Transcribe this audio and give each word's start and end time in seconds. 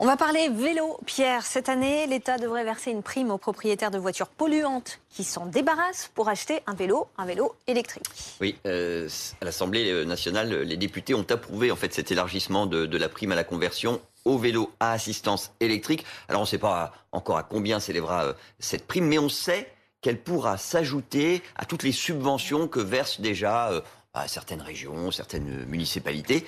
On 0.00 0.06
va 0.06 0.16
parler 0.16 0.48
vélo. 0.48 0.98
Pierre, 1.06 1.46
cette 1.46 1.68
année, 1.68 2.08
l'État 2.08 2.36
devrait 2.36 2.64
verser 2.64 2.90
une 2.90 3.04
prime 3.04 3.30
aux 3.30 3.38
propriétaires 3.38 3.92
de 3.92 3.98
voitures 3.98 4.26
polluantes 4.26 4.98
qui 5.08 5.22
s'en 5.22 5.46
débarrassent 5.46 6.10
pour 6.14 6.28
acheter 6.28 6.62
un 6.66 6.74
vélo, 6.74 7.06
un 7.16 7.26
vélo 7.26 7.54
électrique. 7.68 8.04
Oui, 8.40 8.56
euh, 8.66 9.08
à 9.40 9.44
l'Assemblée 9.44 10.04
nationale, 10.04 10.62
les 10.62 10.76
députés 10.76 11.14
ont 11.14 11.26
approuvé 11.30 11.70
en 11.70 11.76
fait 11.76 11.94
cet 11.94 12.10
élargissement 12.10 12.66
de, 12.66 12.96
la 12.96 13.08
prime 13.08 13.30
à 13.30 13.36
la 13.36 13.44
conversion 13.44 14.00
au 14.24 14.36
vélo 14.36 14.72
à 14.80 14.92
assistance 14.92 15.52
électrique. 15.60 16.04
Alors 16.28 16.40
on 16.40 16.44
ne 16.44 16.48
sait 16.48 16.58
pas 16.58 16.92
encore 17.12 17.38
à 17.38 17.44
combien 17.44 17.78
s'élèvera 17.78 18.24
euh, 18.24 18.32
cette 18.58 18.88
prime, 18.88 19.06
mais 19.06 19.18
on 19.18 19.28
sait 19.28 19.70
qu'elle 20.00 20.20
pourra 20.20 20.58
s'ajouter 20.58 21.40
à 21.54 21.66
toutes 21.66 21.84
les 21.84 21.92
subventions 21.92 22.66
que 22.66 22.80
versent 22.80 23.20
déjà 23.20 23.70
euh, 23.70 23.80
certaines 24.26 24.62
régions, 24.62 25.12
certaines 25.12 25.64
municipalités. 25.66 26.46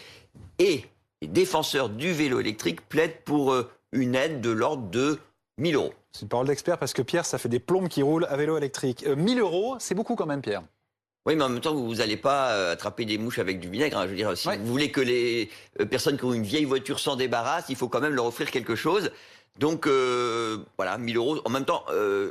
Et 0.58 0.84
les 1.27 1.32
défenseurs 1.32 1.88
du 1.88 2.12
vélo 2.12 2.38
électrique 2.38 2.88
plaident 2.88 3.18
pour 3.24 3.53
euh, 3.53 3.68
une 3.90 4.14
aide 4.14 4.40
de 4.40 4.50
l'ordre 4.50 4.89
de 4.90 5.18
1000 5.58 5.75
euros. 5.75 5.93
C'est 6.12 6.22
une 6.22 6.29
parole 6.29 6.46
d'expert 6.46 6.79
parce 6.79 6.93
que 6.93 7.02
Pierre, 7.02 7.26
ça 7.26 7.36
fait 7.36 7.49
des 7.49 7.58
plombes 7.58 7.89
qui 7.89 8.00
roulent 8.02 8.26
à 8.30 8.36
vélo 8.36 8.57
électrique. 8.57 9.04
1000 9.04 9.39
euh, 9.39 9.40
euros, 9.40 9.76
c'est 9.80 9.96
beaucoup 9.96 10.14
quand 10.14 10.26
même, 10.26 10.40
Pierre. 10.40 10.62
Oui, 11.26 11.35
mais 11.35 11.43
en 11.43 11.49
même 11.49 11.61
temps, 11.61 11.75
vous 11.75 11.96
n'allez 11.96 12.16
pas 12.16 12.52
euh, 12.52 12.72
attraper 12.72 13.04
des 13.04 13.18
mouches 13.18 13.40
avec 13.40 13.58
du 13.58 13.68
vinaigre. 13.68 13.99
Hein. 13.99 14.04
Je 14.04 14.11
veux 14.11 14.16
dire, 14.16 14.36
si 14.39 14.49
vous 14.49 14.66
voulez 14.66 14.93
que 14.93 15.00
les 15.00 15.50
personnes 15.90 16.16
qui 16.16 16.25
ont 16.25 16.32
une 16.32 16.44
vieille 16.44 16.64
voiture 16.64 17.00
s'en 17.00 17.16
débarrassent, 17.16 17.66
il 17.71 17.77
faut 17.77 17.88
quand 17.88 18.00
même 18.00 18.14
leur 18.14 18.27
offrir 18.27 18.52
quelque 18.52 18.77
chose. 18.77 19.11
Donc, 19.58 19.88
voilà, 20.77 20.99
1000 20.99 21.16
euros. 21.16 21.40
En 21.44 21.50
même 21.50 21.64
temps, 21.64 21.85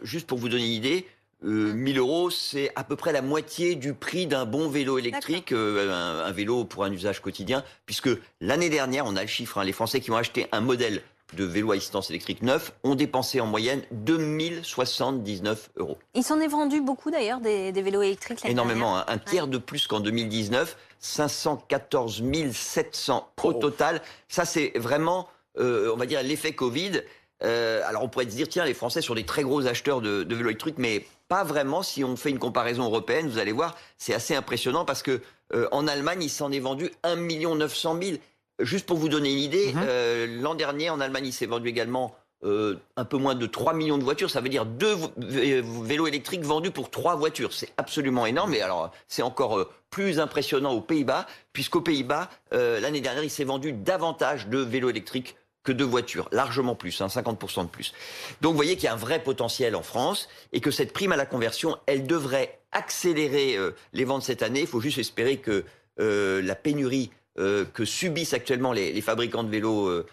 juste 0.03 0.27
pour 0.27 0.37
vous 0.37 0.47
donner 0.47 0.63
une 0.63 0.71
idée, 0.71 1.05
1000 1.45 1.97
euh, 1.97 1.99
euros, 1.99 2.29
c'est 2.29 2.71
à 2.75 2.83
peu 2.83 2.95
près 2.95 3.11
la 3.13 3.21
moitié 3.21 3.75
du 3.75 3.93
prix 3.93 4.27
d'un 4.27 4.45
bon 4.45 4.67
vélo 4.67 4.97
électrique, 4.97 5.51
euh, 5.51 6.25
un, 6.25 6.31
vélo 6.31 6.65
pour 6.65 6.83
un 6.83 6.91
usage 6.91 7.21
quotidien, 7.21 7.63
puisque 7.85 8.09
l'année 8.41 8.69
dernière, 8.69 9.05
on 9.05 9.15
a 9.15 9.21
le 9.21 9.27
chiffre, 9.27 9.57
hein, 9.57 9.63
les 9.63 9.71
Français 9.71 9.99
qui 9.99 10.11
ont 10.11 10.17
acheté 10.17 10.47
un 10.51 10.61
modèle 10.61 11.01
de 11.33 11.43
vélo 11.43 11.71
à 11.71 11.75
assistance 11.75 12.09
électrique 12.09 12.41
neuf 12.43 12.71
ont 12.83 12.95
dépensé 12.95 13.41
en 13.41 13.47
moyenne 13.47 13.81
2079 13.91 15.71
euros. 15.77 15.97
Il 16.13 16.23
s'en 16.23 16.39
est 16.39 16.47
vendu 16.47 16.81
beaucoup 16.81 17.11
d'ailleurs 17.11 17.39
des, 17.39 17.71
vélos 17.71 18.03
électriques 18.03 18.45
Énormément, 18.45 18.97
hein. 18.97 19.05
un 19.07 19.17
tiers 19.17 19.47
de 19.47 19.57
plus 19.57 19.87
qu'en 19.87 19.99
2019, 19.99 20.77
514 20.99 22.23
700 22.51 23.31
au 23.43 23.53
total. 23.53 24.01
Ça, 24.27 24.45
c'est 24.45 24.71
vraiment, 24.75 25.27
euh, 25.57 25.91
on 25.93 25.97
va 25.97 26.05
dire, 26.05 26.21
l'effet 26.23 26.53
Covid. 26.53 27.01
Alors 27.41 28.03
on 28.03 28.09
pourrait 28.09 28.25
se 28.25 28.35
dire, 28.35 28.47
tiens, 28.49 28.65
les 28.65 28.73
Français 28.73 29.01
sont 29.01 29.15
des 29.15 29.25
très 29.25 29.43
gros 29.43 29.67
acheteurs 29.67 30.01
de, 30.01 30.23
de 30.23 30.35
vélos 30.35 30.49
électriques, 30.49 30.77
mais 30.77 31.05
pas 31.27 31.43
vraiment. 31.43 31.83
Si 31.83 32.03
on 32.03 32.15
fait 32.15 32.29
une 32.29 32.39
comparaison 32.39 32.85
européenne, 32.85 33.27
vous 33.27 33.39
allez 33.39 33.51
voir, 33.51 33.75
c'est 33.97 34.13
assez 34.13 34.35
impressionnant 34.35 34.85
parce 34.85 35.03
que 35.03 35.21
euh, 35.53 35.67
en 35.71 35.87
Allemagne, 35.87 36.23
il 36.23 36.29
s'en 36.29 36.51
est 36.51 36.59
vendu 36.59 36.91
1 37.03 37.15
900 37.15 37.99
000. 38.01 38.17
Juste 38.59 38.85
pour 38.85 38.97
vous 38.97 39.09
donner 39.09 39.31
une 39.31 39.39
idée, 39.39 39.73
mhm. 39.73 39.83
euh, 39.85 40.41
l'an 40.41 40.55
dernier, 40.55 40.89
en 40.89 40.99
Allemagne, 40.99 41.27
il 41.27 41.33
s'est 41.33 41.45
vendu 41.45 41.67
également 41.67 42.15
euh, 42.43 42.75
un 42.95 43.05
peu 43.05 43.17
moins 43.17 43.35
de 43.35 43.45
3 43.45 43.73
millions 43.73 43.97
de 43.97 44.03
voitures. 44.03 44.29
Ça 44.29 44.39
veut 44.39 44.49
dire 44.49 44.65
deux 44.65 44.95
vélos 45.17 46.07
électriques 46.07 46.43
vendus 46.43 46.71
pour 46.71 46.89
trois 46.89 47.15
voitures. 47.15 47.53
C'est 47.53 47.71
absolument 47.77 48.25
énorme. 48.25 48.53
Et 48.53 48.61
alors, 48.61 48.91
c'est 49.07 49.23
encore 49.23 49.69
plus 49.89 50.19
impressionnant 50.19 50.71
aux 50.71 50.81
Pays-Bas, 50.81 51.25
puisqu'aux 51.53 51.81
Pays-Bas, 51.81 52.29
l'année 52.51 53.01
dernière, 53.01 53.23
il 53.23 53.29
s'est 53.29 53.45
vendu 53.45 53.71
davantage 53.71 54.47
de 54.47 54.59
vélos 54.59 54.89
électriques 54.89 55.35
que 55.65 55.71
de 55.73 55.83
voitures, 55.83 56.29
largement 56.31 56.75
plus, 56.75 57.01
50% 57.01 57.59
hein, 57.59 57.63
de 57.63 57.69
plus. 57.69 57.93
Donc 58.41 58.51
vous 58.51 58.55
voyez 58.55 58.75
qu'il 58.75 58.85
y 58.85 58.87
a 58.87 58.93
un 58.93 58.97
vrai 58.97 59.21
potentiel 59.21 59.75
en 59.75 59.83
France 59.83 60.29
et 60.53 60.61
que 60.61 60.71
cette 60.71 60.93
prime 60.93 61.11
à 61.11 61.17
la 61.17 61.25
conversion, 61.25 61.77
elle 61.87 62.07
devrait 62.07 62.59
accélérer 62.71 63.57
euh, 63.57 63.71
les 63.91 64.05
ventes 64.05 64.23
cette 64.23 64.43
année. 64.43 64.61
Il 64.61 64.67
faut 64.67 64.79
juste 64.79 64.99
espérer 64.99 65.37
que 65.37 65.65
euh, 65.99 66.41
la 66.41 66.55
pénurie 66.55 67.09
euh, 67.39 67.65
que 67.73 67.83
subissent 67.83 68.33
actuellement 68.33 68.71
les, 68.71 69.01
fabricants 69.01 69.43
de 69.43 69.49
vélos 69.49 70.03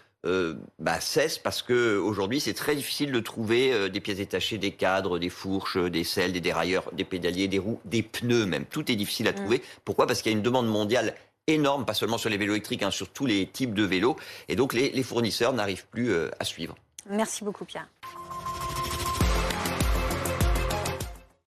bah, 0.79 1.01
cesse 1.01 1.37
parce 1.37 1.61
que 1.61 1.97
aujourd'hui 1.97 2.39
c'est 2.39 2.53
très 2.53 2.75
difficile 2.75 3.11
de 3.11 3.19
trouver 3.19 3.89
des 3.89 3.99
pièces 3.99 4.17
détachées, 4.17 4.57
des 4.57 4.71
cadres, 4.71 5.19
des 5.19 5.29
fourches, 5.29 5.77
des 5.77 6.05
selles, 6.05 6.31
des 6.31 6.39
dérailleurs, 6.39 6.89
des 6.93 7.03
pédaliers, 7.03 7.49
des 7.49 7.59
roues, 7.59 7.81
des 7.83 8.03
pneus 8.03 8.45
même. 8.45 8.65
Tout 8.65 8.89
est 8.89 8.95
difficile 8.95 9.27
à 9.27 9.33
mmh. 9.33 9.35
trouver. 9.35 9.61
Pourquoi? 9.83 10.07
Parce 10.07 10.21
qu'il 10.21 10.31
y 10.31 10.35
a 10.35 10.37
une 10.37 10.43
demande 10.43 10.67
mondiale 10.67 11.13
énorme, 11.47 11.85
pas 11.85 11.93
seulement 11.93 12.17
sur 12.17 12.29
les 12.29 12.37
vélos 12.37 12.53
électriques, 12.53 12.83
hein, 12.83 12.91
sur 12.91 13.09
tous 13.09 13.25
les 13.25 13.47
types 13.47 13.73
de 13.73 13.83
vélos. 13.83 14.15
Et 14.47 14.55
donc 14.55 14.73
les, 14.73 15.03
fournisseurs 15.03 15.53
n'arrivent 15.53 15.87
plus 15.87 16.11
euh, 16.11 16.29
à 16.39 16.45
suivre. 16.45 16.75
Merci 17.09 17.43
beaucoup 17.43 17.65
Pierre. 17.65 17.87